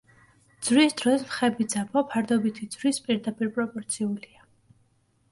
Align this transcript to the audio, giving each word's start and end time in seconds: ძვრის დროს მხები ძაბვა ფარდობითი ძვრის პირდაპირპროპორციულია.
ძვრის 0.67 0.93
დროს 1.01 1.25
მხები 1.25 1.67
ძაბვა 1.73 2.01
ფარდობითი 2.13 2.69
ძვრის 2.75 2.99
პირდაპირპროპორციულია. 3.09 4.47